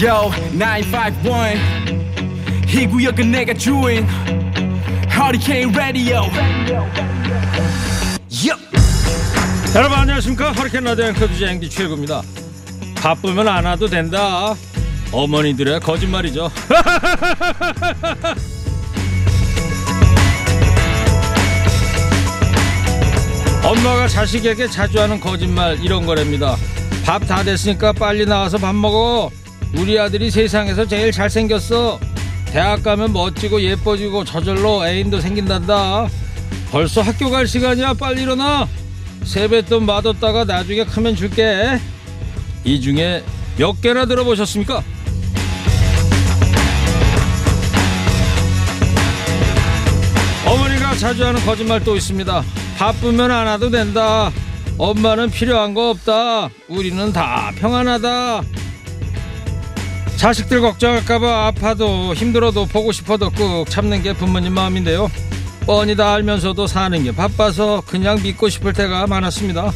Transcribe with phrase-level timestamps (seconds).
[0.00, 2.06] Yo 951
[2.68, 4.06] 이 구역은 내가 주인.
[5.10, 6.24] Hurricane Radio.
[8.30, 8.60] Yup.
[9.74, 10.52] 여러분 안녕하십니까?
[10.52, 12.20] 허리케인 라디오 앵커 주제 앵디 최고입니다.
[12.96, 14.54] 바쁘면 안 와도 된다.
[15.12, 16.50] 어머니들의 거짓말이죠.
[23.64, 26.56] 엄마가 자식에게 자주 하는 거짓말 이런 거랍니다.
[27.04, 29.30] 밥 다 됐으니까 빨리 나와서 밥 먹어
[29.74, 31.98] 우리 아들이 세상에서 제일 잘생겼어.
[32.46, 36.08] 대학 가면 멋지고 예뻐지고 저절로 애인도 생긴단다.
[36.70, 37.94] 벌써 학교 갈 시간이야.
[37.94, 38.66] 빨리 일어나.
[39.24, 41.78] 세뱃돈 맛없다가 나중에 크면 줄게.
[42.64, 43.22] 이 중에
[43.58, 44.82] 몇 개나 들어보셨습니까?
[50.46, 52.42] 어머니가 자주 하는 거짓말 또 있습니다.
[52.78, 54.30] 바쁘면 안 와도 된다.
[54.78, 56.50] 엄마는 필요한 거 없다.
[56.68, 58.42] 우리는 다 평안하다
[60.16, 65.10] 자식들 걱정할까봐 아파도 힘들어도 보고 싶어도 꾹 참는 게 부모님 마음인데요
[65.66, 69.72] 뻔히 다 알면서도 사는 게 바빠서 그냥 믿고 싶을 때가 많았습니다.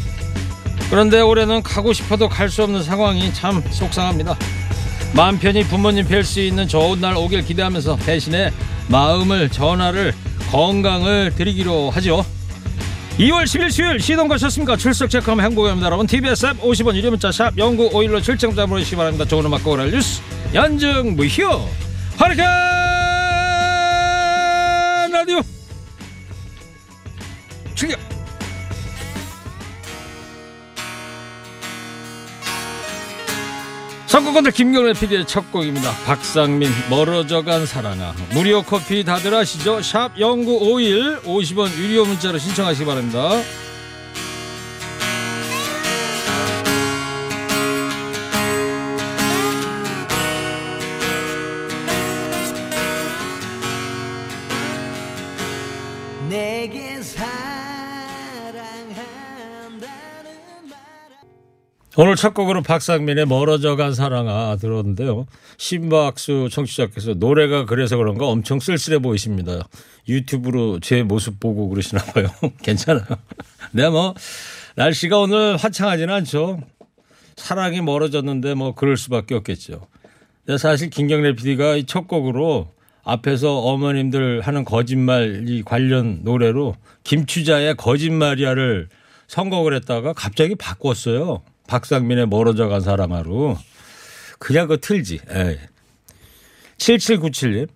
[0.89, 4.37] 그런데 올해는 가고 싶어도 갈 수 없는 상황이 참 속상합니다.
[5.15, 8.53] 마음 편히 부모님 뵐 수 있는 좋은 날 오길 기대하면서 대신에
[8.87, 10.15] 마음을 전화를
[10.53, 12.25] 건강을 드리기로 하죠.
[13.19, 14.77] 2월 10일 수요일 시동 거셨습니까?
[14.77, 15.87] 출석 체크하면 행복합니다.
[15.87, 19.25] 여러분 TBS 앱 50원 유료 문자 샵 0951로 출첵자 보내주시기 바랍니다.
[19.25, 21.49] 좋은 음악 고ral 뉴스 연중 무휴
[22.19, 22.43] 하리케
[25.13, 25.41] 라디오
[27.77, 28.01] 충격
[34.07, 35.93] 선거건들 김경래 PD의 첫 곡입니다.
[36.05, 39.81] 박상민 멀어져간 사랑아 무료 커피 다들 아시죠?
[39.83, 43.41] 샵 0951 50원 유료 문자로 신청하시기 바랍니다.
[62.03, 65.27] 오늘 첫 곡으로 박상민의 멀어져간 사랑아 들었는데요.
[65.59, 69.69] 신박수 청취자께서 노래가 그래서 그런가 엄청 쓸쓸해 보이십니다.
[70.09, 72.29] 유튜브로 제 모습 보고 그러시나 봐요.
[72.63, 73.05] 괜찮아요.
[73.73, 74.15] 네, 뭐
[74.77, 76.63] 날씨가 오늘 화창하지는 않죠.
[77.37, 79.87] 사랑이 멀어졌는데 뭐 그럴 수밖에 없겠죠.
[80.47, 82.73] 근데 사실 김경래 PD가 이 첫 곡으로
[83.05, 88.89] 앞에서 어머님들 하는 거짓말 이 관련 노래로 김추자의 거짓말이야를
[89.27, 91.43] 선곡을 했다가 갑자기 바꿨어요.
[91.71, 93.57] 박상민의 멀어져 간 사랑하로.
[94.41, 95.21] 그냥 그 틀지.
[95.31, 95.57] 에이.
[96.79, 97.69] 7797님.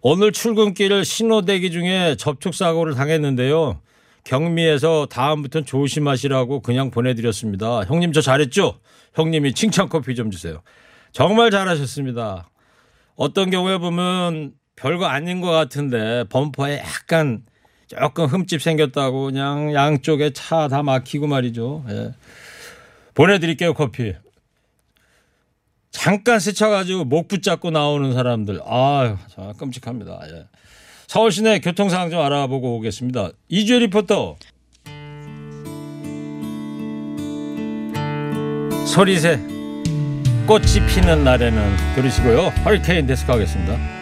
[0.00, 3.78] 오늘 출근길 신호 대기 중에 접촉 사고를 당했는데요.
[4.24, 7.82] 경미해서 다음부터는 조심하시라고 그냥 보내드렸습니다.
[7.82, 8.78] 형님 저 잘했죠?
[9.14, 10.62] 형님이 칭찬 커피 좀 주세요.
[11.12, 12.48] 정말 잘하셨습니다.
[13.16, 17.42] 어떤 경우에 보면 별거 아닌 것 같은데 범퍼에 약간
[17.86, 21.84] 조금 흠집 생겼다고 그냥 양쪽에 차 다 막히고 말이죠.
[21.90, 22.12] 예.
[23.14, 24.14] 보내드릴게요 커피.
[25.90, 30.20] 잠깐 스쳐가지고 목 붙잡고 나오는 사람들 아유 참 끔찍합니다.
[30.30, 30.46] 예.
[31.06, 33.30] 서울 시내 교통 상황 좀 알아보고 오겠습니다.
[33.48, 34.36] 이주혜 리포터.
[38.86, 39.38] 소리새
[40.46, 42.48] 꽃이 피는 날에는 들으시고요.
[42.64, 44.01] 허리케인 데스크 하겠습니다.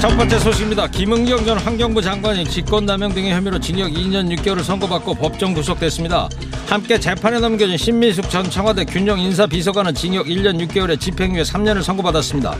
[0.00, 0.88] 첫 번째 소식입니다.
[0.88, 6.28] 김은경 전 환경부 장관이 직권남용 등의 혐의로 징역 2년 6개월을 선고받고 법정 구속됐습니다.
[6.68, 12.56] 함께 재판에 넘겨진 신민숙 전 청와대 균형 인사비서관은 징역 1년 6개월에 집행유예 3년을 선고받았습니다.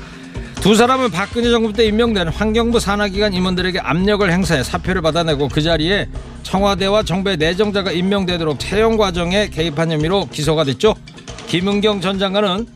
[0.62, 6.08] 두 사람은 박근혜 정부 때 임명된 환경부 산하기관 임원들에게 압력을 행사해 사표를 받아내고 그 자리에
[6.42, 10.94] 청와대와 정부의 내정자가 임명되도록 채용 과정에 개입한 혐의로 기소가 됐죠.
[11.48, 12.66] 김은경 전 장관은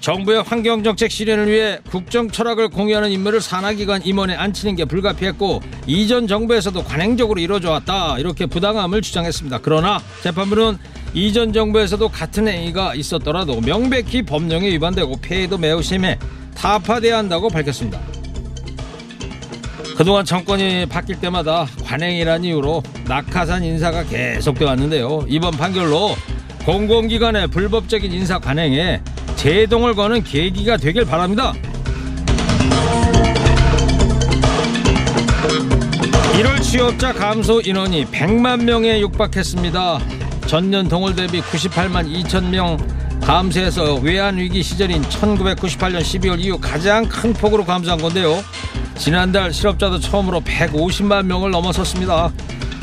[0.00, 6.82] 정부의 환경정책 실현을 위해 국정 철학을 공유하는 인물을 산하기관 임원에 앉히는 게 불가피했고 이전 정부에서도
[6.84, 9.60] 관행적으로 이루어져 왔다 이렇게 부당함을 주장했습니다.
[9.62, 10.78] 그러나 재판부는
[11.14, 16.18] 이전 정부에서도 같은 행위가 있었더라도 명백히 법령에 위반되고 폐해도 매우 심해
[16.54, 18.00] 타파돼야 한다고 밝혔습니다.
[19.96, 25.24] 그동안 정권이 바뀔 때마다 관행이란 이유로 낙하산 인사가 계속돼 왔는데요.
[25.26, 26.14] 이번 판결로
[26.64, 29.00] 공공기관의 불법적인 인사 관행에
[29.38, 31.52] 제동을 거는 계기가 되길 바랍니다.
[36.32, 40.00] 1월 취업자 감소 인원이 100만 명에 육박했습니다.
[40.48, 42.76] 전년 동월 대비 98만 2천 명
[43.22, 48.42] 감소해서 외환 위기 시절인 1998년 12월 이후 가장 큰 폭으로 감소한 건데요.
[48.96, 52.32] 지난달 실업자도 처음으로 150만 명을 넘어섰습니다.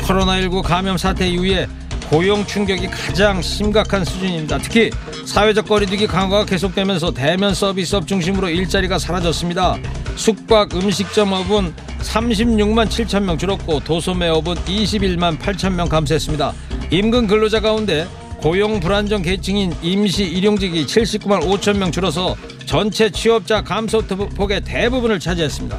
[0.03, 1.67] 코로나19 감염 사태 이후에
[2.09, 4.59] 고용 충격이 가장 심각한 수준입니다.
[4.59, 4.91] 특히
[5.25, 9.77] 사회적 거리두기 강화가 계속되면서 대면 서비스업 중심으로 일자리가 사라졌습니다.
[10.15, 16.53] 숙박 음식점업은 36만 7천 명 줄었고 도소매업은 21만 8천 명 감소했습니다.
[16.91, 18.07] 임금 근로자 가운데
[18.37, 22.35] 고용 불안정 계층인 임시 일용직이 79만 5천 명 줄어서
[22.65, 25.77] 전체 취업자 감소 폭의 대부분을 차지했습니다.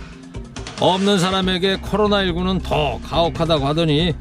[0.80, 4.14] 없는 사람에게 코로나19는 더 가혹하다고 하더니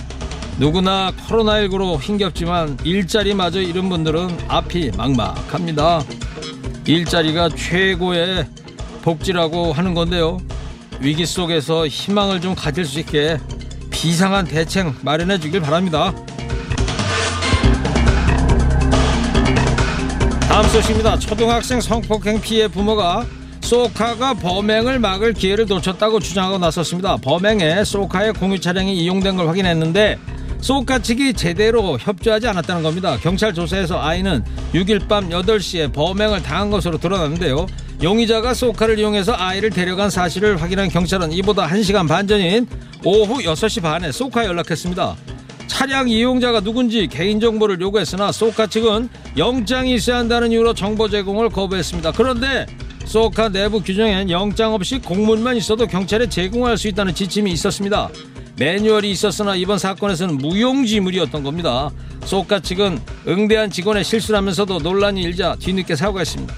[0.57, 6.01] 누구나 코로나19로 힘겹지만 일자리마저 잃은 분들은 앞이 막막합니다.
[6.87, 8.47] 일자리가 최고의
[9.01, 10.37] 복지라고 하는 건데요.
[11.01, 13.37] 위기 속에서 희망을 좀 가질 수 있게
[13.91, 16.13] 비상한 대책 마련해 주길 바랍니다.
[20.47, 21.19] 다음 소식입니다.
[21.19, 23.25] 초등학생 성폭행 피해 부모가
[23.59, 27.17] 소카가 범행을 막을 기회를 놓쳤다고 주장하고 나섰습니다.
[27.17, 30.17] 범행에 소카의 공유 차량이 이용된 걸 확인했는데
[30.65, 33.19] 소카 측이 제대로 협조하지 않았다는 겁니다.
[33.21, 37.67] 경찰 조사에서 아이는 6일 밤 8시에 범행을 당한 것으로 드러났는데요.
[38.01, 42.65] 용의자가 소카를 이용해서 아이를 데려간 사실을 확인한 경찰은 이보다 1시간 반 전인
[43.03, 45.15] 오후 6시 반에 소카에 연락했습니다.
[45.67, 52.13] 차량 이용자가 누군지 개인정보를 요구했으나 소카 측은 영장이 있어야 한다는 이유로 정보 제공을 거부했습니다.
[52.13, 52.65] 그런데
[53.05, 58.09] 소카 내부 규정엔 영장 없이 공문만 있어도 경찰에 제공할 수 있다는 지침이 있었습니다.
[58.57, 61.89] 매뉴얼이 있었으나 이번 사건에서는 무용지물이었던 겁니다.
[62.23, 66.53] 소카 측은 응대한 직원의 실수라면서도 논란이 일자 뒤늦게 사과했습니다.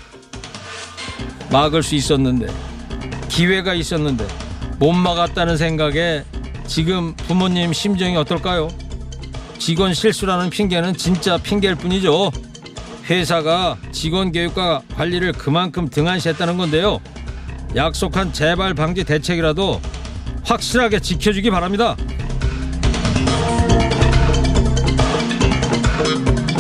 [1.52, 2.48] 막을 수 있었는데
[3.30, 4.28] 기회가 있었는데
[4.80, 6.24] 못 막았다는 생각에
[6.68, 8.68] 지금 부모님 심정이 어떨까요?
[9.58, 12.32] 직원 실수라는 핑계는 진짜 핑계일 뿐이죠.
[13.10, 17.00] 회사가 직원 교육과 관리를 그만큼 등한시했다는 건데요.
[17.76, 19.82] 약속한 재발 방지 대책이라도
[20.48, 21.96] 확실하게 지켜주기 바랍니다.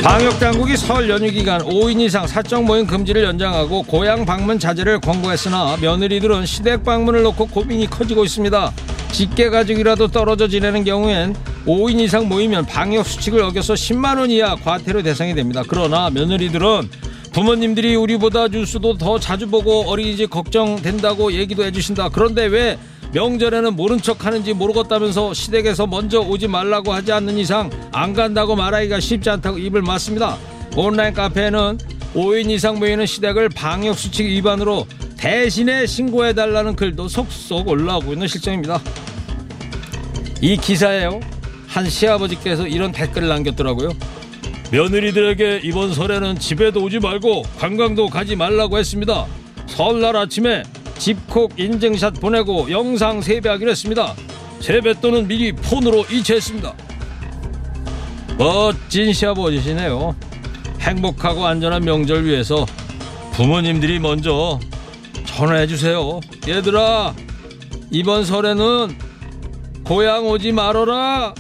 [0.04, 5.78] 방역 당국이 설 연휴 기간 5인 이상 사적 모임 금지를 연장하고 고향 방문 자제를 권고했으나
[5.82, 8.72] 며느리들은 시댁 방문을 놓고 고민이 커지고 있습니다.
[9.12, 11.36] 직계 가족이라도 떨어져 지내는 경우엔
[11.66, 15.64] 5인 이상 모이면 방역 수칙을 어겨서 10만 원 이하 과태료 대상이 됩니다.
[15.68, 16.90] 그러나 며느리들은
[17.34, 22.10] 부모님들이 우리보다 뉴스도 더 자주 보고 어린이집 걱정된다고 얘기도 해주신다.
[22.10, 22.78] 그런데 왜
[23.14, 29.00] 명절에는 모른 척 하는지 모르겠다면서 시댁에서 먼저 오지 말라고 하지 않는 이상 안 간다고 말하기가
[29.00, 30.38] 쉽지 않다고 입을 맞습니다.
[30.76, 31.78] 온라인 카페에는
[32.14, 34.86] 5인 이상 모이는 시댁을 방역수칙 위반으로
[35.18, 38.82] 대신에 신고해달라는 글도 속속 올라오고 있는 실정입니다.
[40.42, 41.20] 이 기사에요.
[41.68, 43.92] 한 시아버지께서 이런 댓글을 남겼더라고요.
[44.72, 49.26] 며느리들에게 이번 설에는 집에도 오지 말고 관광도 가지 말라고 했습니다.
[49.68, 50.64] 설날 아침에
[50.98, 54.14] 집콕 인증샷 보내고 영상 세배하기로 했습니다.
[54.60, 56.74] 세뱃돈은 미리 폰으로 이체했습니다.
[58.38, 60.16] 멋진 시아버지시네요.
[60.80, 62.66] 행복하고 안전한 명절 위해서
[63.34, 64.60] 부모님들이 먼저
[65.26, 66.20] 전화해 주세요.
[66.48, 67.14] 얘들아,
[67.92, 68.98] 이번 설에는
[69.84, 71.34] 고향 오지 말어라.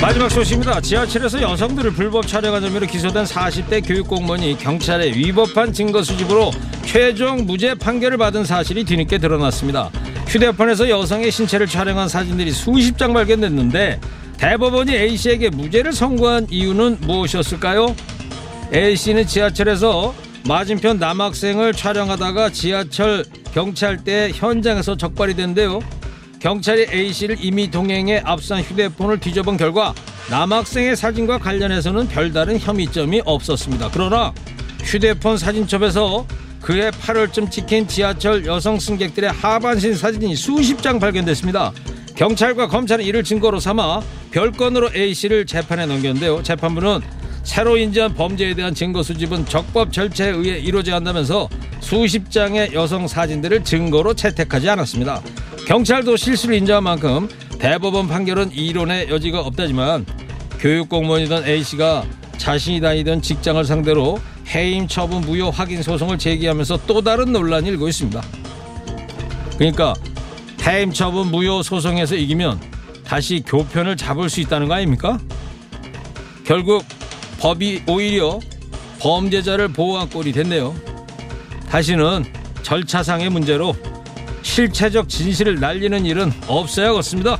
[0.00, 0.80] 마지막 소식입니다.
[0.80, 6.52] 지하철에서 여성들을 불법 촬영한 혐의로 기소된 40대 교육공무원이 경찰에 위법한 증거 수집으로
[6.86, 9.90] 최종 무죄 판결을 받은 사실이 뒤늦게 드러났습니다.
[10.28, 14.00] 휴대폰에서 여성의 신체를 촬영한 사진들이 수십 장 발견됐는데
[14.38, 17.96] 대법원이 A씨에게 무죄를 선고한 이유는 무엇이었을까요?
[18.72, 20.14] A씨는 지하철에서
[20.46, 25.80] 맞은편 남학생을 촬영하다가 지하철 경찰대 현장에서 적발이 된데요.
[26.40, 29.94] 경찰이 A씨를 이미 동행에 앞선 휴대폰을 뒤져본 결과
[30.30, 33.90] 남학생의 사진과 관련해서는 별다른 혐의점이 없었습니다.
[33.92, 34.32] 그러나
[34.84, 36.26] 휴대폰 사진첩에서
[36.60, 41.72] 그의 8월쯤 찍힌 지하철 여성 승객들의 하반신 사진이 수십 장 발견됐습니다.
[42.14, 46.42] 경찰과 검찰은 이를 증거로 삼아 별건으로 A씨를 재판에 넘겼는데요.
[46.42, 47.00] 재판부는
[47.42, 51.48] 새로 인지한 범죄에 대한 증거 수집은 적법 절차에 의해 이루어져야 한다면서
[51.80, 55.22] 수십 장의 여성 사진들을 증거로 채택하지 않았습니다.
[55.68, 60.06] 경찰도 실수를 인정한 만큼 대법원 판결은 이론의 여지가 없다지만
[60.58, 62.06] 교육 공무원이던 A 씨가
[62.38, 68.22] 자신이 다니던 직장을 상대로 해임 처분 무효 확인 소송을 제기하면서 또 다른 논란이 일고 있습니다.
[69.58, 69.92] 그러니까
[70.66, 72.58] 해임 처분 무효 소송에서 이기면
[73.04, 75.18] 다시 교편을 잡을 수 있다는 거 아닙니까?
[76.46, 76.82] 결국
[77.40, 78.40] 법이 오히려
[79.00, 80.74] 범죄자를 보호한 꼴이 됐네요.
[81.68, 82.24] 다시는
[82.62, 83.76] 절차상의 문제로
[84.58, 87.38] 실체적 진실을 날리는 일은 없어야겠습니다.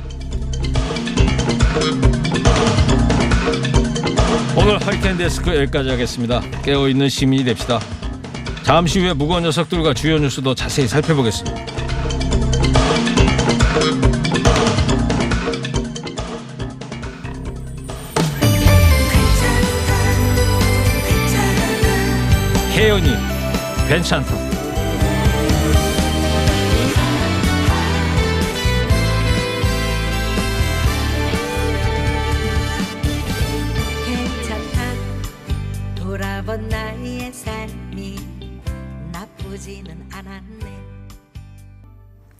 [4.55, 6.39] 오늘 허리케인 데스크 여기까지 하겠습니다.
[6.63, 7.81] 깨어있는 시민이 됩시다.
[8.63, 11.65] 잠시 후에 무거운 녀석들과 주요 뉴스도 자세히 살펴보겠습니다.
[22.77, 23.09] 혜연이
[23.89, 24.48] 괜찮다.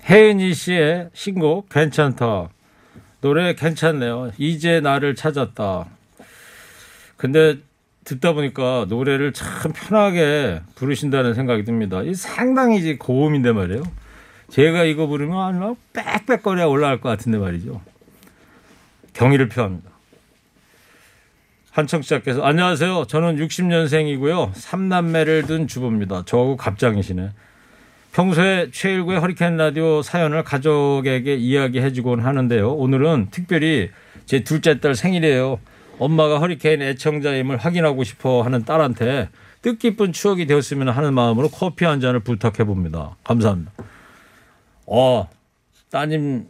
[0.09, 2.49] 혜은이 씨의 신곡 괜찮다.
[3.21, 4.31] 노래 괜찮네요.
[4.39, 5.85] 이제 나를 찾았다.
[7.15, 7.57] 근데
[8.05, 12.01] 듣다 보니까 노래를 참 편하게 부르신다는 생각이 듭니다.
[12.01, 13.83] 이 상당히 이제 고음인데 말이에요.
[14.49, 17.79] 제가 이거 부르면 아마 빽빽거려 올라갈 것 같은데 말이죠.
[19.13, 19.91] 경의를 표합니다.
[21.69, 23.05] 한 청취자께서 안녕하세요.
[23.07, 24.53] 저는 60년생이고요.
[24.53, 26.23] 3남매를 둔 주부입니다.
[26.25, 27.29] 저하고 갑장이시네.
[28.19, 32.73] 평소에 최일구의 허리케인 라디오 사연을 가족에게 이야기해주곤 하는데요.
[32.73, 33.91] 오늘은 특별히
[34.25, 35.57] 제 둘째 딸 생일이에요.
[35.99, 39.29] 엄마가 허리케인 애청자임을 확인하고 싶어 하는 딸한테
[39.61, 43.15] 뜻깊은 추억이 되었으면 하는 마음으로 커피 한 잔을 부탁해 봅니다.
[43.23, 43.71] 감사합니다.
[44.85, 45.29] 어,
[45.89, 46.45] 따님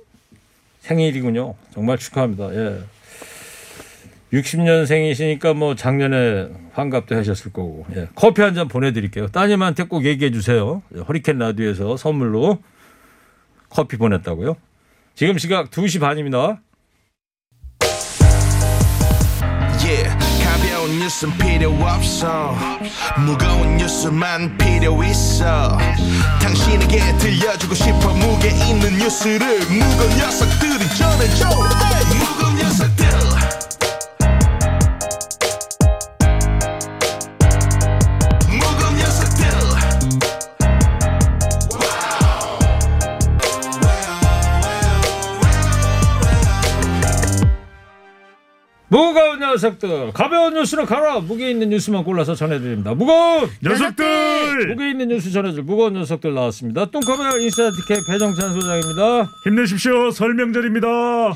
[0.80, 1.54] 생일이군요.
[1.72, 2.52] 정말 축하합니다.
[2.56, 2.80] 예.
[4.34, 7.86] 60년생이시니까 뭐 작년에 환갑도 하셨을 거고.
[7.96, 8.08] 예.
[8.16, 9.28] 커피 한 잔 보내드릴게요.
[9.28, 10.82] 따님한테 꼭 얘기해 주세요.
[10.96, 12.60] 예, 허리케인 라디오에서 선물로
[13.70, 14.56] 커피 보냈다고요.
[15.16, 16.62] 지금 시각 2시 반입니다.
[20.90, 22.56] 뉴스는 필요 없어
[23.26, 25.78] 무거운 뉴스만 필요 있어
[26.42, 31.50] 당신에게 들려주고 싶어 무게 있는 뉴스를 무거운 녀석들이 전해줘
[48.90, 51.20] 무거운 녀석들 가벼운 뉴스는 가라.
[51.20, 52.94] 무게 있는 뉴스만 골라서 전해드립니다.
[52.96, 53.48] 무거운!
[53.64, 54.68] 녀석들!
[54.70, 56.86] 무게 있는 뉴스 전해줄 무거운 녀석들 나왔습니다.
[56.86, 59.30] 뚱커벨 인사이트K 배종찬 소장입니다.
[59.44, 60.10] 힘내십시오.
[60.10, 60.88] 설명절입니다.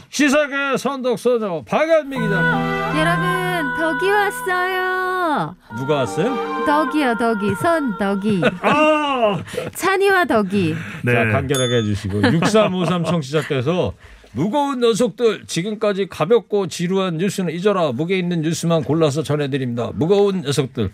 [0.09, 5.55] 시사계 선덕소녀 박연미 기자 여러분 덕이 왔어요.
[5.77, 6.63] 누가 왔어요?
[6.65, 7.55] 덕이요 덕이.
[7.61, 8.41] 선 덕이.
[8.61, 9.39] 아!
[9.75, 10.75] 찬이와 덕이.
[11.03, 11.13] 네.
[11.13, 12.21] 자 간결하게 해주시고.
[12.23, 13.93] 6353 청취자께서
[14.33, 17.91] 무거운 녀석들 지금까지 가볍고 지루한 뉴스는 잊어라.
[17.91, 19.91] 무게 있는 뉴스만 골라서 전해드립니다.
[19.93, 20.91] 무거운 녀석들.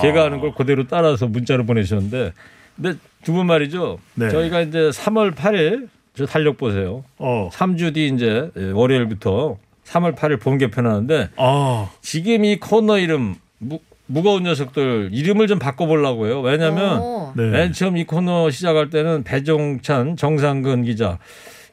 [0.00, 2.32] 제가 하는 걸 그대로 따라서 문자로 보내주셨는데
[2.76, 3.98] 근데 두 분 말이죠.
[4.14, 4.30] 네.
[4.30, 7.04] 저희가 이제 3월 8일 저 달력 보세요.
[7.18, 7.50] 어.
[7.52, 14.42] 3주 뒤 이제 월요일부터 3월 8일 본 개편하는데 아, 지금 이 코너 이름 무, 무거운
[14.44, 16.40] 녀석들 이름을 좀 바꿔보려고요.
[16.40, 17.32] 왜냐하면 어.
[17.36, 17.48] 네.
[17.50, 21.18] 맨 처음 이 코너 시작할 때는 배종찬, 정상근 기자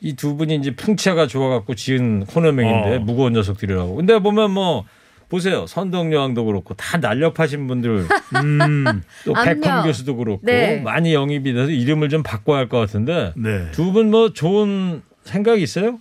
[0.03, 2.99] 이 두 분이 이제 풍채가 좋아갖고 지은 코너명인데 어.
[2.99, 3.95] 무거운 녀석들이라고.
[3.95, 4.83] 근데 보면 뭐
[5.29, 8.05] 보세요 선덕여왕도 그렇고 다 날렵하신 분들
[8.43, 9.33] 음, 또.
[9.33, 10.79] 백범 교수도 그렇고 네.
[10.81, 13.71] 많이 영입이 돼서 이름을 좀 바꿔야 할 것 같은데 네.
[13.71, 15.97] 두분 뭐 좋은 생각 있어요?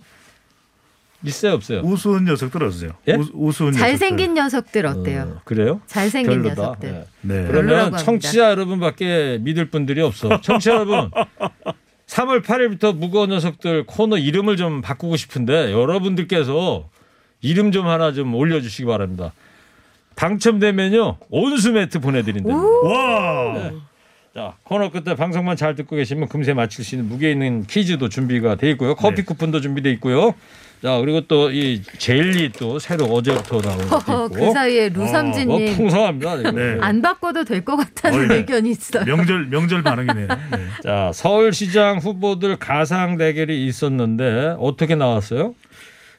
[1.25, 1.79] 있어요 없어요?
[1.83, 2.91] 우스운 녀석들 어떠세요?
[3.07, 3.13] 예?
[3.13, 5.35] 우, 우스운 잘생긴 녀석들 어때요?
[5.37, 5.79] 어, 그래요?
[5.87, 6.61] 잘생긴 별로다.
[6.61, 6.89] 녀석들.
[6.89, 6.93] 예.
[6.93, 7.07] 녀석들.
[7.21, 7.33] 네.
[7.47, 7.97] 별로라고 그러면.
[7.97, 10.41] 청취자 여러분밖에 믿을 분들이 없어.
[10.41, 11.09] 청취자 여러분.
[12.07, 16.89] 3월 8일부터 무거운 녀석들 코너 이름을 좀 바꾸고 싶은데 여러분들께서
[17.41, 19.33] 이름 좀 하나 좀 올려주시기 바랍니다.
[20.15, 22.55] 당첨되면요 온수 매트 보내드린다.
[22.55, 23.71] 와.
[24.33, 28.55] 자 코너 끝에 방송만 잘 듣고 계시면 금세 맞출 수 있는 무게 있는 퀴즈도 준비가
[28.55, 28.95] 돼 있고요.
[28.95, 29.23] 커피 네.
[29.23, 30.33] 쿠폰도 준비돼 있고요.
[30.83, 34.35] 자 그리고 또 이 젤리 또 새로 어제부터 나온 것도 허허, 있고.
[34.47, 36.35] 그 사이에 뭐 루삼진님 풍성합니다.
[36.35, 36.51] 이거.
[36.51, 36.77] 네.
[36.81, 38.37] 안 바꿔도 될 것 같다는 어이.
[38.39, 39.05] 의견이 있어요.
[39.05, 40.27] 명절 명절 반응이네요.
[40.51, 40.67] 네.
[40.83, 45.55] 자, 서울시장 후보들 가상 대결이 있었는데 어떻게 나왔어요?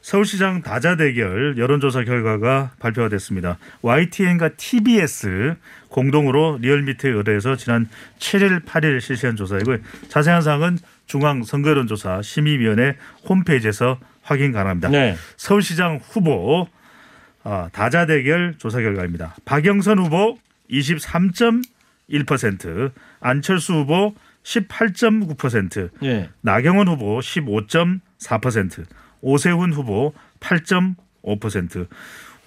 [0.00, 3.58] 서울시장 다자 대결 여론조사 결과가 발표가 됐습니다.
[3.82, 5.56] YTN과 TBS
[5.88, 9.76] 공동으로 리얼미터에 의뢰해서 지난 7일, 8일 실시한 조사이고
[10.08, 12.96] 자세한 사항은 중앙선거여론조사 심의위원회
[13.28, 14.88] 홈페이지에서 확인 가능합니다.
[14.88, 15.16] 네.
[15.36, 16.66] 서울시장 후보
[17.44, 19.36] 아, 다자 대결 조사 결과입니다.
[19.44, 20.38] 박영선 후보
[20.70, 22.90] 23.1%,
[23.20, 26.30] 안철수 후보 18.9%, 예.
[26.40, 28.86] 나경원 후보 15.4%,
[29.20, 31.86] 오세훈 후보 8.5%,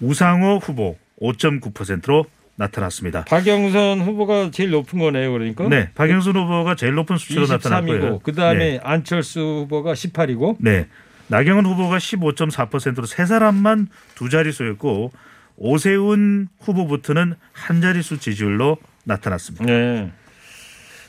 [0.00, 3.24] 우상호 후보 5.9%로 나타났습니다.
[3.24, 5.30] 박영선 후보가 제일 높은 거네요.
[5.32, 5.68] 그러니까.
[5.68, 8.18] 네, 박영선 후보가 제일 높은 수치로 나타났고요.
[8.18, 10.88] 23이고 그다음에 네, 안철수 후보가 18이고 네.
[11.28, 15.12] 나경원 후보가 15.4%로 세 사람만 두 자릿수였고
[15.56, 19.64] 오세훈 후보부터는 한 자릿수 지지율로 나타났습니다.
[19.66, 20.10] 네.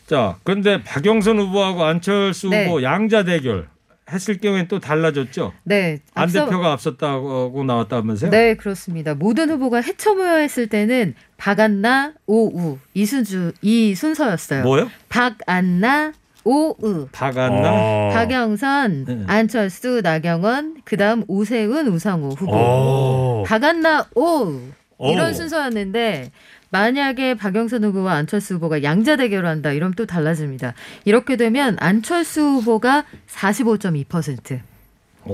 [0.07, 2.65] 자, 그런데 박영선 후보하고 안철수 네.
[2.65, 3.67] 후보 양자 대결
[4.11, 5.53] 했을 경우엔 또 달라졌죠.
[5.65, 5.99] 네.
[6.15, 8.31] 안 앞서- 대표가 앞섰다고 나왔다면서요?
[8.31, 9.13] 네, 그렇습니다.
[9.13, 14.63] 모든 후보가 해쳐 모여 했을 때는 박안나, 오우 이 순주 이 순서였어요.
[14.63, 14.89] 뭐요?
[15.09, 17.71] 박안나, 오우, 박았나?
[17.71, 18.09] 어.
[18.13, 19.23] 박영선, 네.
[19.27, 22.51] 안철수, 나경원, 그다음 오세훈, 우상호 후보.
[22.55, 23.43] 오.
[23.45, 24.61] 박안나, 오우
[24.99, 25.33] 이런 오.
[25.33, 26.31] 순서였는데
[26.71, 30.73] 만약에 박영선 후보와 안철수 후보가 양자 대결을 한다 이러면 또 달라집니다.
[31.05, 34.59] 이렇게 되면 안철수 후보가 45.2%,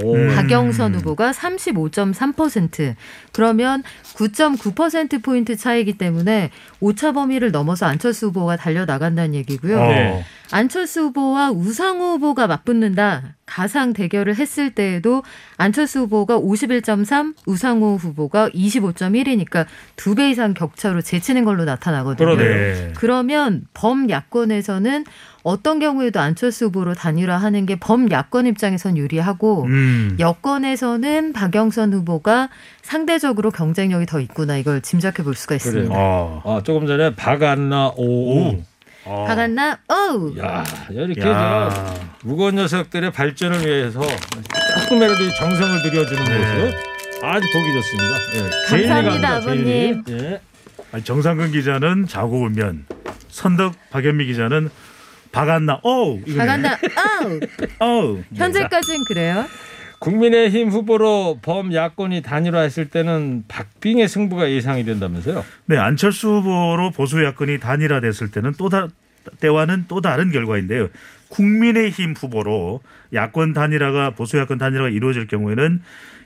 [0.04, 0.16] 오.
[0.16, 0.36] 음.
[0.36, 2.96] 박영선 후보가 35.3%
[3.32, 3.84] 그러면
[4.16, 9.80] 9.9% 포인트 차이기 때문에 오차 범위를 넘어서 안철수 후보가 달려 나간다는 얘기고요.
[9.80, 9.88] 어.
[9.88, 10.26] 네.
[10.52, 13.34] 안철수 후보와 우상호 후보가 맞붙는다.
[13.48, 15.24] 가상 대결을 했을 때에도
[15.58, 22.36] 안철수 후보가 51.3, 우상호 후보가 25.1이니까 두 배 이상 격차로 제치는 걸로 나타나거든요.
[22.38, 22.56] 그러네요.
[22.56, 22.94] 네.
[22.96, 25.06] 그러면 범 야권에서는
[25.46, 30.18] 어떤 경우에도 안철수 후보로 단일화하는 게 범야권 입장에선 유리하고 음.
[30.20, 32.50] 여권에서는 박영선 후보가
[32.82, 35.88] 상대적으로 경쟁력이 더 있구나 이걸 짐작해 볼 수가 있습니다.
[35.88, 36.42] 그래요.
[36.44, 36.58] 어.
[36.58, 38.58] 아, 조금 전에 박았나 오우.
[39.06, 39.26] 어.
[39.28, 39.78] 박았나?
[39.88, 40.36] 어우.
[40.40, 41.94] 야, 이렇게 야.
[42.24, 44.02] 무거운 녀석들의 발전을 위해서
[44.80, 46.64] 조금이라도 이 정성을 들여주는 네.
[46.64, 46.78] 모습
[47.24, 48.16] 아주 보기 좋습니다.
[48.34, 48.78] 예.
[48.88, 49.36] 감사합니다.
[49.36, 50.04] 아버님.
[50.10, 50.42] 예.
[51.04, 52.88] 정상근 기자는 자고우면
[53.30, 54.72] 선덕 박연미 기자는
[55.36, 56.22] 박았나 오.
[56.22, 56.78] 박았나?
[57.82, 58.14] 어우.
[58.14, 59.46] 오 현재까지는 그래요.
[60.00, 65.44] 국민의힘 후보로 범 야권이 단일화했을 때는 박빙의 승부가 예상이 된다면서요?
[65.66, 68.88] 네 안철수 후보로 보수 야권이 단일화됐을 때는 또 다,
[69.42, 70.88] 때와는 또 다른 결과인데요.
[71.28, 72.82] 국민의힘 후보로
[73.14, 75.82] 야권 단일화가 보수 야권 단일화가 이루어질 경우에는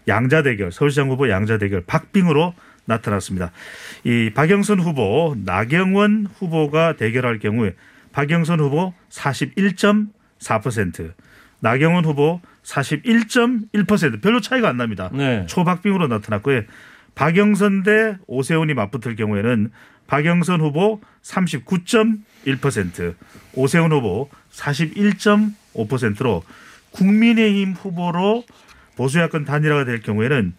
[0.08, 2.54] 양자 대결 서울시장 후보 양자 대결 박빙으로
[2.86, 3.52] 나타났습니다.
[4.04, 7.74] 이 박영선 후보 나경원 후보가 대결할 경우에
[8.12, 11.14] 박영선 후보 41.4%
[11.62, 15.10] 나경원 후보 41.1% 별로 차이가 안 납니다.
[15.14, 15.46] 네.
[15.48, 16.64] 초박빙으로 나타났고요.
[17.16, 19.72] 박영선 대 오세훈이 맞붙을 경우에는
[20.08, 23.16] 박영선 후보 39.1%,
[23.54, 26.44] 오세훈 후보 41.5%로
[26.92, 28.44] 국민의힘 후보로
[28.96, 30.54] 보수야권 단일화가 될 경우에는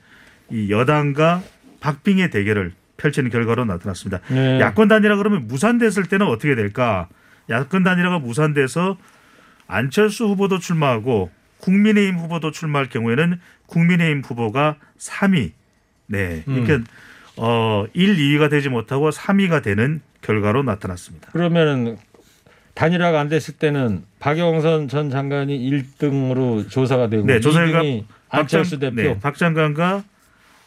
[0.51, 1.43] 이 여당과
[1.81, 4.21] 박빙의 대결을 펼치는 결과로 나타났습니다.
[4.29, 4.61] 네.
[4.61, 7.09] 야권 단일화 그러면 무산됐을 때는 어떻게 될까?
[7.51, 8.97] 야권 단일화가 무산돼서
[9.67, 15.53] 안철수 후보도 출마하고 국민의힘 후보도 출마할 경우에는 국민의힘 후보가 3위.
[16.07, 16.43] 네.
[16.47, 16.79] 이렇게
[17.37, 21.31] 어 1, 2위가 되지 못하고 3위가 되는 결과로 나타났습니다.
[21.33, 21.97] 그러면은
[22.75, 28.79] 단일화가 안 됐을 때는 박영선 전 장관이 1등으로 조사가 되고 네, 조사 결과 2등이 안철수
[28.79, 28.95] 대표.
[28.97, 30.05] 네, 박 장관과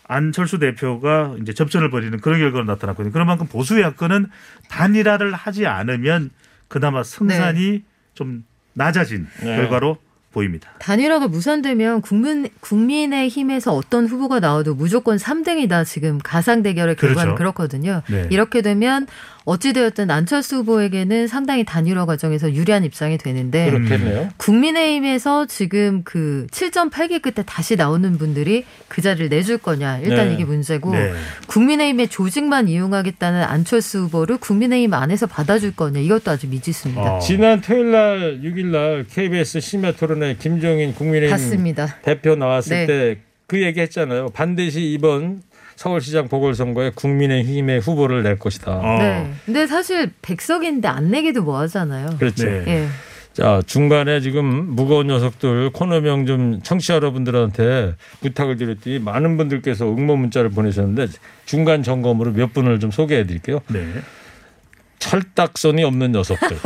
[0.06, 3.12] 안철수 대표가 이제 접전을 벌이는 그런 결과로 나타났거든요.
[3.12, 4.28] 그런 만큼 보수 야권은
[4.70, 6.30] 단일화를 하지 않으면
[6.74, 7.84] 그나마 승산이
[8.16, 9.58] 좀 낮아진 네.
[9.58, 9.98] 결과로
[10.32, 10.72] 보입니다.
[10.80, 15.86] 단일화가 무산되면 국민 국민의 힘에서 어떤 후보가 나와도 무조건 3등이다.
[15.86, 17.38] 지금 가상 대결의 결과는 그렇죠.
[17.38, 18.28] 그렇거든요 네.
[18.32, 19.06] 이렇게 되면
[19.46, 24.30] 어찌되었든 안철수 후보에게는 상당히 단일화 과정에서 유리한 입장이 되는데 그렇겠네요.
[24.38, 30.34] 국민의힘에서 지금 그 7.8기 끝에 다시 나오는 분들이 그 자리를 내줄 거냐 일단 네.
[30.36, 31.14] 이게 문제고 네.
[31.48, 37.16] 국민의힘의 조직만 이용하겠다는 안철수 후보를 국민의힘 안에서 받아줄 거냐 이것도 아주 미지수입니다.
[37.16, 37.20] 어.
[37.20, 41.98] 지난 토요일 날 6일 날 KBS 심야 토론에 김종인 국민의힘 봤습니다.
[42.04, 43.18] 대표 나왔을 네.
[43.48, 44.30] 때그 얘기 했잖아요.
[44.34, 45.42] 반드시 이번
[45.76, 48.72] 서울시장 보궐선거에 국민의힘의 후보를 낼 것이다.
[48.72, 48.98] 어.
[49.00, 49.32] 네.
[49.46, 52.16] 근데 사실 백석인데 안 내기도 뭐 하잖아요.
[52.20, 52.46] 그렇죠.
[52.46, 52.64] 네.
[52.68, 52.88] 예.
[53.34, 60.52] 자 중간에 지금 무거운 녀석들 코너명 좀 청취자 여러분들한테 부탁을 드렸더니 많은 분들께서 응모 문자를
[60.52, 61.08] 보내셨는데
[61.46, 63.60] 중간 점검으로 몇 분을 좀 소개해 드릴게요.
[63.70, 63.88] 네.
[65.00, 66.58] 철딱선이 없는 녀석들.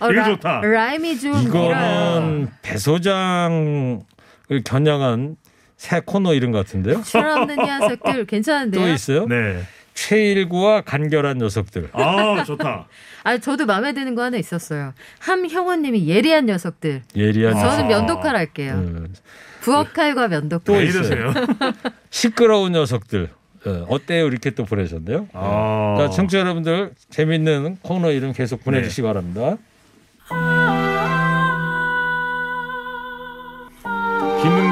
[0.00, 0.60] 어, 라- 좋다.
[0.62, 1.34] 라임이 좀.
[1.42, 4.00] 이거는 배 소장을
[4.64, 5.36] 겨냥한
[5.80, 7.02] 새 코너 이름 같은데요.
[7.02, 8.84] 철없는 녀석들 괜찮은데요?
[8.84, 9.26] 또 있어요.
[9.26, 9.62] 네.
[9.94, 11.88] 최일구와 간결한 녀석들.
[11.94, 12.86] 아 좋다.
[13.24, 14.92] 아 저도 마음에 드는 거 하나 있었어요.
[15.20, 17.00] 함형원님이 예리한 녀석들.
[17.16, 17.88] 예리한 저는.
[17.88, 18.74] 면도칼 할게요.
[18.74, 19.14] 음,
[19.62, 20.76] 부엌칼과 면도칼.
[20.76, 21.32] 왜 있어요.
[22.10, 23.30] 시끄러운 녀석들.
[23.64, 24.26] 어, 어때요?
[24.26, 25.28] 이렇게 또 보내셨네요.
[25.32, 25.94] 아.
[25.96, 29.56] 그러니까 청취자 여러분들 재밌는 코너 이름 계속 보내주시기 바랍니다.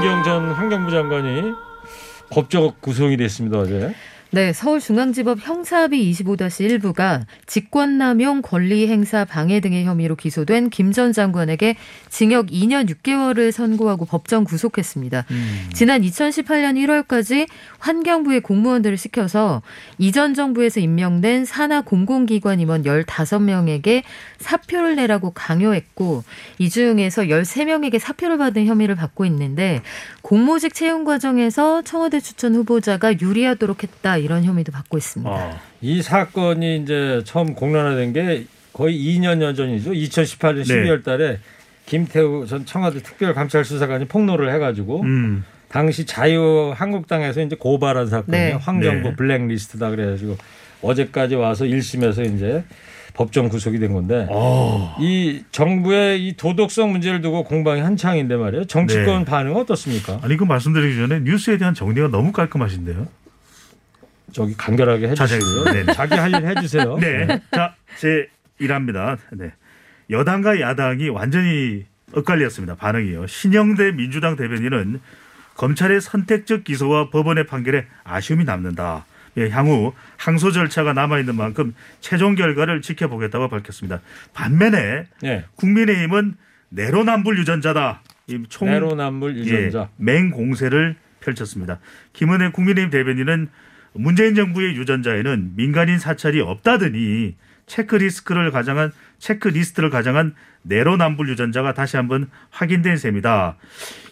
[0.09, 1.53] 김은경 전 환경부 장관이
[2.31, 3.95] 법적 구속이 됐습니다 어제.
[4.31, 11.77] 네, 서울중앙지법 형사합의 25-1부가 직권남용 권리행사 방해 등의 혐의로 기소된 김 전 장관에게
[12.11, 15.25] 징역 2년 6개월을 선고하고 법정 구속했습니다.
[15.73, 16.75] 지난 2018년
[17.07, 17.47] 1월까지
[17.79, 19.63] 환경부의 공무원들을 시켜서
[19.99, 24.03] 이전 정부에서 임명된 산하 공공기관 임원 15명에게
[24.39, 26.25] 사표를 내라고 강요했고
[26.59, 29.83] 이 중에서 13명에게 사표를 받은 혐의를 받고 있는데
[30.23, 35.31] 공모직 채용 과정에서 청와대 추천 후보자가 유리하도록 했다 이런 혐의도 받고 있습니다.
[35.31, 39.93] 아, 이 사건이 이제 처음 공론화된 게 거의 2년여 전이죠.
[39.93, 40.75] 2018년 네.
[40.75, 41.39] 12월 달에
[41.87, 45.45] 김태우 전 청와대 특별감찰수사관이 폭로를 해가지고 음.
[45.69, 48.57] 당시 자유한국당에서 이제 고발한 사건이에요.
[48.59, 48.63] 네.
[48.63, 49.17] 황정부 네.
[49.17, 50.37] 블랙리스트다 그래가지고
[50.83, 52.65] 어제까지 와서 1심에서 이제
[53.15, 54.97] 법정 구속이 된 건데 어.
[55.01, 58.65] 이 정부의 이 도덕성 문제를 두고 공방이 한창인데 말이에요.
[58.67, 59.25] 정치권 네.
[59.25, 60.21] 반응 은 어떻습니까?
[60.23, 63.09] 아니 그 말씀드리기 전에 뉴스에 대한 정리가 너무 깔끔하신데요.
[64.33, 65.65] 저기 간결하게 해주시고요.
[65.73, 65.85] 네.
[65.93, 66.97] 자기 할 일 해주세요.
[66.99, 67.41] 네.
[67.53, 68.29] 자, 제
[68.61, 69.19] 1합니다.
[69.33, 69.53] 네.
[70.11, 72.75] 여당과 야당이 완전히 엇갈렸습니다.
[72.77, 73.27] 반응이요.
[73.27, 75.01] 신영대 민주당 대변인은
[75.57, 79.05] 검찰의 선택적 기소와 법원의 판결에 아쉬움이 남는다.
[79.37, 84.01] 예, 향후 항소 절차가 남아있는 만큼 최종 결과를 지켜보겠다고 밝혔습니다.
[84.35, 85.45] 반면에 네.
[85.57, 86.35] 국민의힘은
[86.71, 88.03] 내로남불 유전자다.
[88.29, 89.81] 이 총, 내로남불 유전자.
[89.81, 91.79] 예, 맹공세를 펼쳤습니다.
[92.13, 93.49] 김은혜 국민의힘 대변인은
[93.93, 102.97] 문재인 정부의 유전자에는 민간인 사찰이 없다더니 체크리스크를 가장한 체크리스트를 가장한 내로남불 유전자가 다시 한번 확인된
[102.97, 103.57] 셈이다.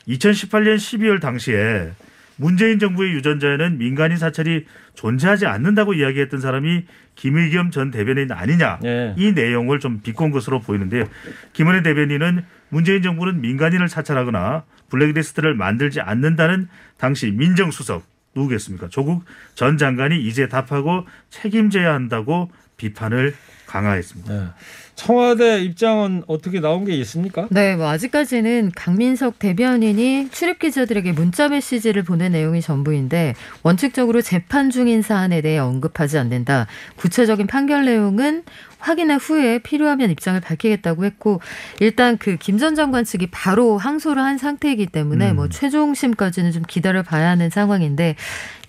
[0.08, 1.92] 2018년 12월 당시에
[2.36, 6.84] 문재인 정부의 유전자에는 민간인 사찰이 존재하지 않는다고 이야기했던 사람이
[7.14, 9.14] 김의겸 전 대변인 아니냐 예.
[9.16, 11.08] 이 내용을 좀 비꼰 것으로 보이는데요.
[11.54, 18.04] 김은혜 대변인은 문재인 정부는 민간인을 사찰하거나 블랙리스트를 만들지 않는다는 당시 민정수석
[18.36, 18.88] 누구겠습니까?
[18.90, 23.34] 조국 전 장관이 이제 답하고 책임져야 한다고 비판을
[23.66, 24.32] 강화했습니다.
[24.32, 24.46] 네.
[24.94, 27.48] 청와대 입장은 어떻게 나온 게 있습니까?
[27.50, 35.02] 네, 뭐 아직까지는 강민석 대변인이 출입 기자들에게 문자 메시지를 보낸 내용이 전부인데 원칙적으로 재판 중인
[35.02, 36.66] 사안에 대해 언급하지 않는다.
[36.96, 38.44] 구체적인 판결 내용은
[38.86, 41.40] 확인한 후에 필요하면 입장을 밝히겠다고 했고
[41.80, 45.36] 일단 그 김 전 장관 측이 바로 항소를 한 상태이기 때문에 음.
[45.36, 48.16] 뭐 최종심까지는 좀 기다려 봐야 하는 상황인데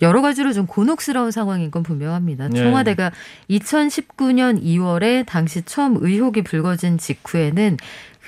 [0.02, 2.48] 여러 가지로 좀 곤혹스러운 상황인 건 분명합니다.
[2.48, 2.58] 네.
[2.62, 3.12] 청와대가
[3.48, 7.76] 2019년 2월에 당시 처음 의혹이 불거진 직후에는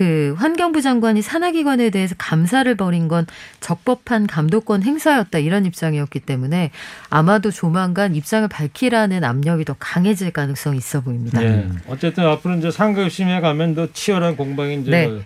[0.01, 3.27] 그 환경부 장관이 산하기관에 대해서 감사를 벌인 건
[3.61, 6.71] 적법한 감독권 행사였다 이런 입장이었기 때문에
[7.11, 11.39] 아마도 조만간 입장을 밝히라는 압력이 더 강해질 가능성이 있어 보입니다.
[11.41, 11.69] 네.
[11.87, 15.21] 어쨌든 앞으로 이제 상급심에 가면 더 치열한 공방이 이제 네.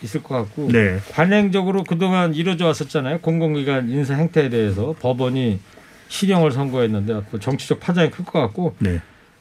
[0.00, 1.00] 있을 것 같고 네.
[1.10, 3.22] 관행적으로 그동안 이루어져 왔었잖아요.
[3.22, 5.58] 공공기관 인사 행태에 대해서 법원이
[6.06, 9.00] 실형을 선고했는데 앞으로 정치적 파장이 클 것 같고 네.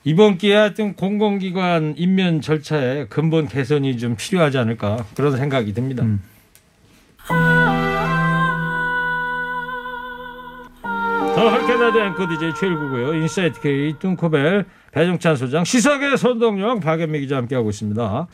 [0.10, 6.02] 이번 기회에 하여튼 공공기관 임면 절차에 근본 개선이 좀 필요하지 않을까 그런 생각이 듭니다.
[6.02, 6.20] 음.
[11.36, 13.14] 더 할게나드 앵커 DJ 최일구고요.
[13.14, 18.28] 인사이트 K 뚱커벨 배종찬 소장 시사계 선동영 박연미 기자 함께하고 있습니다.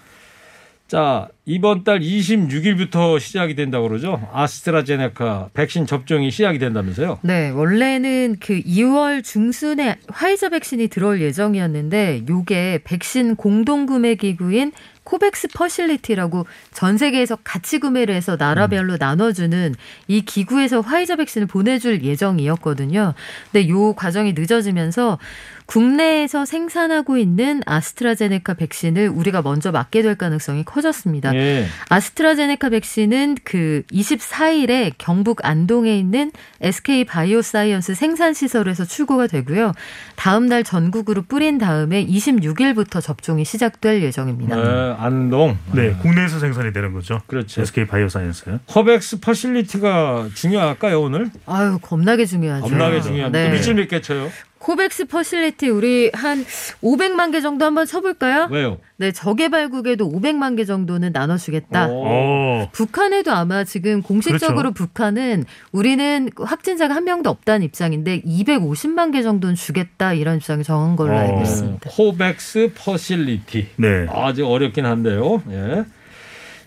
[0.88, 4.28] 자 이번 달 26일부터 시작이 된다고 그러죠.
[4.34, 7.20] 아스트라제네카 백신 접종이 시작이 된다면서요.
[7.22, 14.72] 네, 원래는 그 2월 중순에 화이자 백신이 들어올 예정이었는데 요게 백신 공동 구매 기구인
[15.06, 19.76] 코백스 Facility라고 전 세계에서 같이 구매를 해서 나라별로 나눠주는
[20.08, 23.14] 이 기구에서 화이자 백신을 보내줄 예정이었거든요.
[23.52, 25.20] 근데 요 과정이 늦어지면서
[25.68, 31.34] 국내에서 생산하고 있는 아스트라제네카 백신을 우리가 먼저 맞게 될 가능성이 커졌습니다.
[31.36, 31.68] 예.
[31.90, 39.74] 아스트라제네카 백신은 그 24일에 경북 안동에 있는 SK 바이오사이언스 생산 시설에서 출고가 되고요.
[40.16, 44.56] 다음 날 전국으로 뿌린 다음에 26일부터 접종이 시작될 예정입니다.
[44.56, 45.58] 네, 안동.
[45.74, 45.92] 네.
[46.02, 47.22] 국내에서 생산이 되는 거죠.
[47.28, 47.62] 그렇죠.
[47.62, 48.62] SK 바이오사이언스요.
[48.68, 51.30] 코백스 Facility가 중요할까요 오늘?
[51.46, 52.66] 아유 겁나게 중요하죠.
[52.66, 53.38] 겁나게 중요합니다.
[53.38, 53.50] 네.
[53.52, 54.32] 미칠 믿겠죠요.
[54.60, 56.44] COVAX Facility 우리 한
[56.82, 58.48] 500만 개 정도 한번 쳐볼까요?
[58.50, 58.80] 왜요?
[58.98, 61.88] 네, 저개발국에도 500만 개 정도는 나눠주겠다.
[61.88, 62.04] 오.
[62.06, 62.70] 어.
[62.72, 64.74] 북한에도 아마 지금 공식적으로 그렇죠.
[64.74, 71.14] 북한은 우리는 확진자가 한 명도 없다는 입장인데 250만 개 정도는 주겠다 이런 입장을 정한 걸로
[71.14, 71.20] 어.
[71.20, 71.90] 알고 있습니다.
[71.92, 73.68] COVAX Facility.
[73.76, 74.08] 네.
[74.10, 75.44] 아주 어렵긴 한데요.
[75.52, 75.86] 예.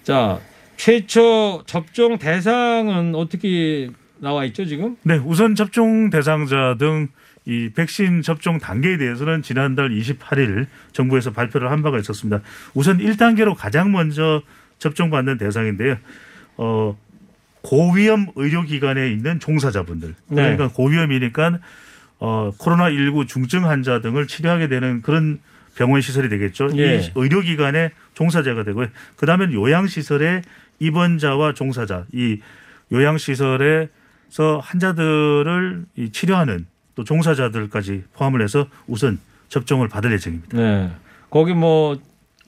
[0.04, 0.38] 자,
[0.76, 4.96] 최초 접종 대상은 어떻게 나와 있죠, 지금?
[5.02, 7.08] 네, 우선 접종 대상자 등
[7.48, 12.42] 이 백신 접종 단계에 대해서는 지난달 28일 정부에서 발표를 한 바가 있었습니다.
[12.74, 14.42] 우선 1단계로 가장 먼저
[14.78, 15.96] 접종받는 대상인데요.
[16.58, 16.94] 어,
[17.62, 20.08] 고위험 의료기관에 있는 종사자분들.
[20.28, 20.42] 네.
[20.42, 21.58] 그러니까 고위험이니까
[22.18, 25.40] 어, 코로나19 중증 환자 등을 치료하게 되는 그런
[25.74, 26.68] 병원 시설이 되겠죠.
[26.76, 26.98] 예.
[26.98, 28.88] 이 의료기관의 종사자가 되고요.
[29.16, 30.42] 그 다음에 요양시설의
[30.80, 32.40] 입원자와 종사자, 이
[32.92, 33.88] 요양시설에서
[34.60, 36.66] 환자들을 이 치료하는
[36.98, 40.58] 또 종사자들까지 포함을 해서 우선 접종을 받을 예정입니다.
[40.58, 40.90] 네.
[41.30, 41.96] 거기 뭐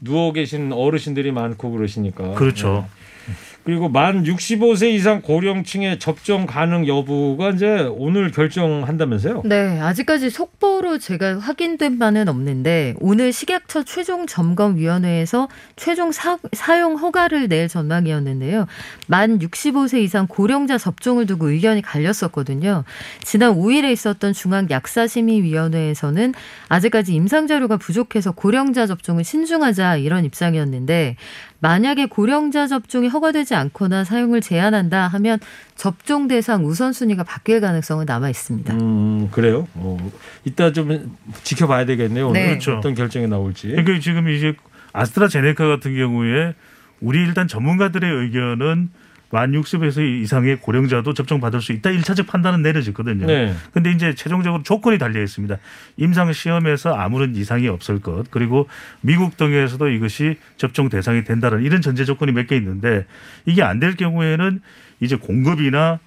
[0.00, 2.32] 누워 계신 어르신들이 많고 그러시니까.
[2.32, 2.88] 그렇죠.
[3.28, 3.34] 네.
[3.64, 9.42] 그리고 만 65세 이상 고령층의 접종 가능 여부가 이제 오늘 결정한다면서요?
[9.44, 16.96] 네, 아직까지 속보로 제가 확인된 바는 없는데 오늘 식약처 최종 점검 위원회에서 최종 사, 사용
[16.96, 18.66] 허가를 낼 전망이었는데요.
[19.06, 22.84] 만 65세 이상 고령자 접종을 두고 의견이 갈렸었거든요.
[23.22, 26.32] 지난 5일에 있었던 중앙 약사심의 위원회에서는
[26.68, 31.16] 아직까지 임상 자료가 부족해서 고령자 접종을 신중하자 이런 입장이었는데
[31.60, 35.38] 만약에 고령자 접종이 허가되지 않거나 사용을 제한한다 하면
[35.76, 38.74] 접종 대상 우선순위가 바뀔 가능성은 남아 있습니다.
[38.74, 39.68] 음, 그래요?
[39.74, 39.96] 어,
[40.44, 42.28] 이따 좀 지켜봐야 되겠네요.
[42.28, 42.48] 오늘 네.
[42.48, 42.78] 그렇죠.
[42.78, 43.68] 어떤 결정이 나올지.
[43.68, 44.54] 그러니까 지금 이제
[44.92, 46.54] 아스트라제네카 같은 경우에
[47.00, 48.90] 우리 일단 전문가들의 의견은
[49.30, 51.90] 만 60에서 이상의 고령자도 접종 받을 수 있다.
[51.90, 53.26] 1차적 판단은 내려졌거든요.
[53.26, 53.54] 네.
[53.72, 55.56] 근데 이제 최종적으로 조건이 달려 있습니다.
[55.96, 58.30] 임상 시험에서 아무런 이상이 없을 것.
[58.30, 58.68] 그리고
[59.00, 63.06] 미국 등에서도 이것이 접종 대상이 된다는 이런 전제 조건이 몇 개 있는데
[63.46, 64.60] 이게 안 될 경우에는
[65.00, 66.00] 이제 공급이나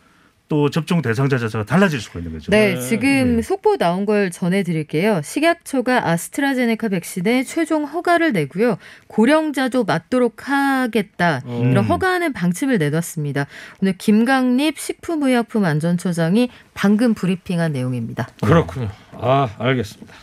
[0.54, 2.52] 또 접종 대상자 자체가 달라질 수가 있는 거죠.
[2.52, 5.22] 네, 지금 속보 나온 걸 전해드릴게요.
[5.24, 8.78] 식약처가 아스트라제네카 백신에 최종 허가를 내고요.
[9.08, 11.42] 고령자도 맞도록 하겠다.
[11.48, 11.72] 음.
[11.72, 13.48] 이런 허가하는 방침을 내놨습니다.
[13.82, 18.28] 오늘 김강립 식품의약품안전처장이 방금 브리핑한 내용입니다.
[18.44, 18.89] 그렇군요.
[19.13, 20.13] 아, 알겠습니다.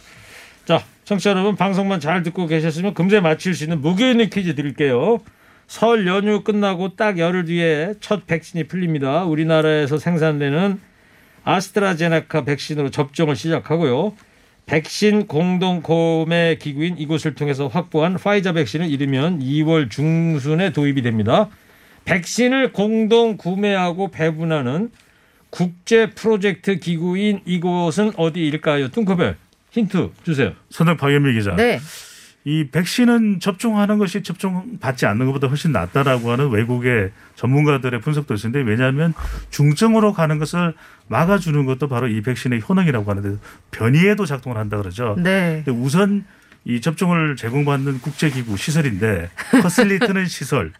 [0.64, 5.18] 자, 청취자 여러분 방송만 잘 듣고 계셨으면 금세 맞힐 수 있는 무게 있는 퀴즈 드릴게요.
[5.70, 9.22] 설 연휴 끝나고 딱 열흘 뒤에 첫 백신이 풀립니다.
[9.22, 10.80] 우리나라에서 생산되는
[11.44, 14.16] 아스트라제네카 백신으로 접종을 시작하고요.
[14.66, 21.48] 백신 공동 구매 기구인 이곳을 통해서 확보한 파이자 백신을 잃으면 2월 중순에 도입이 됩니다.
[22.04, 24.90] 백신을 공동 구매하고 배분하는
[25.50, 28.88] 국제 프로젝트 기구인 이곳은 어디일까요?
[28.88, 29.36] 뚱커벨
[29.70, 30.52] 힌트 주세요.
[30.68, 31.54] 선생 박연미 기자.
[31.54, 31.78] 네.
[32.44, 39.12] 이 백신은 접종하는 것이 접종받지 않는 것보다 훨씬 낫다라고 하는 외국의 전문가들의 분석도 있는데 왜냐하면
[39.50, 40.74] 중증으로 가는 것을
[41.08, 43.38] 막아주는 것도 바로 이 백신의 효능이라고 하는데
[43.70, 45.16] 변이에도 작동을 한다 그러죠.
[45.18, 45.62] 네.
[45.64, 46.24] 근데 우선
[46.64, 49.30] 이 접종을 제공받는 국제기구 시설인데
[49.62, 50.72] 퍼실리트는 시설,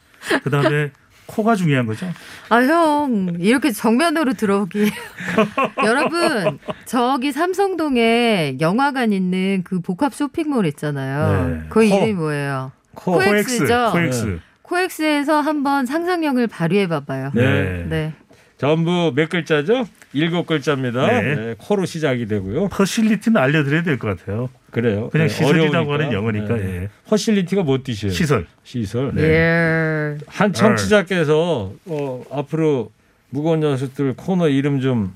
[0.42, 0.92] 그 다음에
[1.30, 2.06] 코가 중요한 거죠.
[2.48, 4.90] 아, 형, 이렇게 정면으로 들어오기.
[5.86, 11.46] 여러분, 저기 삼성동에 영화관 있는 그 복합 쇼핑몰 있잖아요.
[11.48, 11.60] 네.
[11.68, 11.82] 그 코.
[11.82, 12.72] 이름이 뭐예요?
[12.94, 13.12] 코.
[13.12, 13.90] 코엑스죠?
[13.92, 14.40] 코엑스.
[14.62, 17.30] 코엑스에서 한번 상상력을 발휘해 봐봐요.
[17.34, 17.84] 네.
[17.88, 18.12] 네.
[18.58, 19.86] 전부 몇 글자죠?
[20.12, 21.06] 일곱 글자입니다.
[21.06, 21.34] 네.
[21.34, 22.68] 네, 코로 시작이 되고요.
[22.68, 24.50] facility는 알려드려야 될 것 같아요.
[24.70, 25.10] 그래요.
[25.10, 25.92] 그냥 네, 시설이라고 어려우니까.
[25.94, 26.88] 하는 영어니까, 예.
[27.10, 28.12] facility가 뭐 뜻이에요?
[28.12, 28.46] 시설.
[28.62, 29.12] 시설.
[29.14, 29.22] 네.
[29.22, 30.18] 예.
[30.26, 32.90] 한 청취자께서 어, 앞으로
[33.30, 35.14] 무거운 녀석들 코너 이름 좀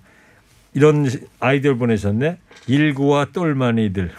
[0.72, 1.08] 이런
[1.40, 2.38] 아이디어를 보내셨네.
[2.66, 4.10] 일구와 똘마니들.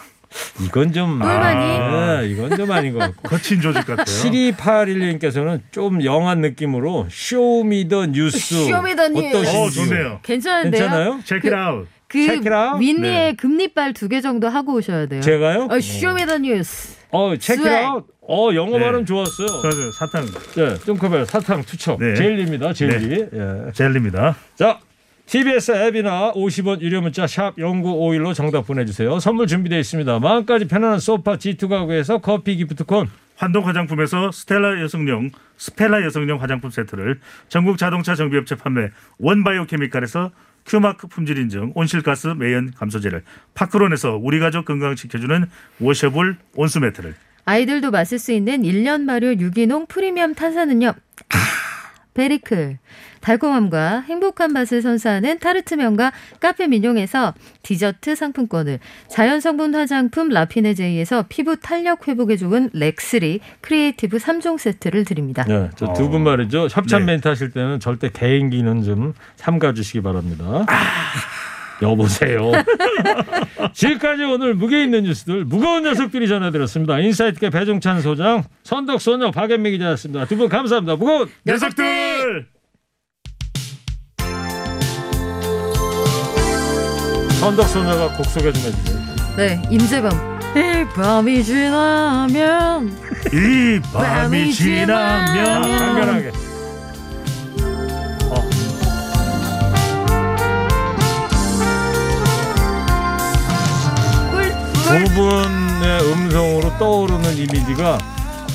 [0.65, 1.63] 이건 좀 똘마니?
[1.65, 3.21] 아, 네, 이건 좀 아닌 것 같고.
[3.29, 4.03] 거친 조직 같아요.
[4.05, 9.47] 7281님께서는 좀 young한 느낌으로 쇼미더 뉴스 쇼미더 뉴스.
[9.47, 10.19] 어, 좋네요.
[10.23, 10.71] 괜찮은데요?
[10.81, 11.19] 괜찮아요?
[11.23, 11.87] Check it out.
[12.07, 12.79] 그 Check it out.
[12.79, 13.33] 윈니의 네.
[13.35, 15.21] 금리빨 두 개 정도 하고 오셔야 돼요.
[15.21, 15.67] 제가요?
[15.71, 16.95] 어, Show me the 뉴스.
[17.11, 17.73] 어, check swag.
[17.85, 18.07] out.
[18.27, 18.83] 어, 영어 네.
[18.85, 19.61] 발음 좋았어요.
[19.61, 21.99] 그래서 사탕 네, 뚱커벨 사탕 투척.
[21.99, 22.15] 네.
[22.15, 22.73] 젤리입니다.
[22.73, 23.27] 젤리.
[23.33, 23.71] 예.
[23.73, 24.35] 젤리입니다.
[24.55, 24.79] 자,
[25.27, 29.19] TBS 앱이나 50원 유료 문자 샵 0951로 정답 보내주세요.
[29.19, 30.19] 선물 준비되어 있습니다.
[30.19, 37.19] 마음까지 편안한 소파 G2 가구에서 커피 기프트콘 환동 화장품에서 스텔라 여성용 스펠라 여성용 화장품 세트를
[37.49, 38.89] 전국 자동차 정비업체 판매
[39.19, 40.31] 원바이오 케미칼에서
[40.65, 43.23] Q마크 품질 인증 온실가스 매연 감소제를
[43.53, 45.45] 파크론에서 우리 가족 건강 지켜주는
[45.79, 50.93] washable 온수 매트를 아이들도 마실 수 있는 1년 발효 유기농 프리미엄 탄산음료.
[52.15, 52.79] 아, 베리클.
[53.19, 62.07] 달콤함과 행복한 맛을 선사하는 타르트면과 카페 민용에서 디저트 상품권을 자연 성분 화장품 라피네제이에서 피부 탄력
[62.07, 65.43] 회복에 좋은 렉스리 크리에이티브 3종 세트를 드립니다.
[65.47, 66.67] 네, 저두분 말이죠.
[66.71, 67.13] 협찬 네.
[67.13, 70.65] 멘트 하실 때는 절대 개인기는 좀 삼가 주시기 바랍니다.
[71.81, 72.51] 여보세요.
[73.73, 76.99] 지금까지 오늘 무게 있는 뉴스들 무거운 녀석들이 전해드렸습니다.
[76.99, 80.25] 인사이트계 배종찬 소장, 선덕 소녀 박연미 기자였습니다.
[80.25, 80.95] 두 분 감사합니다.
[80.95, 82.47] 무거운 녀석들.
[87.39, 89.05] 선덕 소녀가 곡 소개 좀 해주세요.
[89.37, 90.11] 네, 임재범.
[90.55, 92.87] 이 밤이 지나면
[93.33, 96.31] 이 밤이 지나면 지나면 간결하게.
[104.85, 107.97] 두 분의 음성으로 떠오르는 이미지가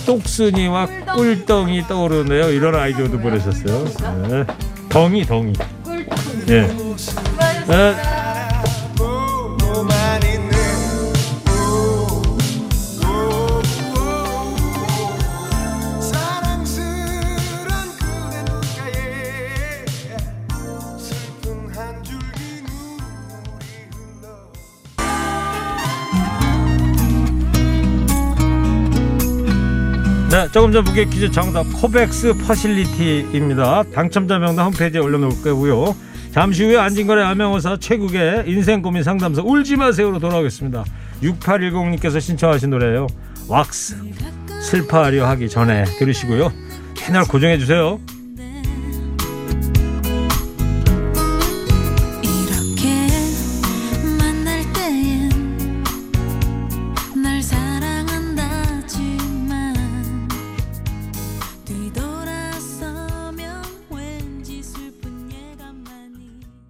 [0.06, 2.50] 똑순이와 꿀덩이 떠오르네요.
[2.50, 3.84] 이런 아이디어도 보내셨어요.
[4.28, 4.44] 네.
[4.88, 5.52] 덩이 덩이.
[6.48, 6.62] 예.
[7.66, 8.19] 네.
[30.52, 33.84] 조금 전 무게 퀴즈 정답 코백스 퍼실리티입니다.
[33.94, 35.94] 당첨자 명단 홈페이지에 올려놓을 거고요.
[36.32, 40.84] 잠시 후에 안진걸의 암행어사 최국의 인생 고민 상담소 울지 마세요로 돌아오겠습니다.
[41.22, 43.06] 6810님께서 신청하신 노래예요.
[43.48, 43.96] 왁스
[44.62, 46.52] 슬퍼하려 하기 전에 들으시고요.
[46.94, 48.00] 채널 고정해 주세요.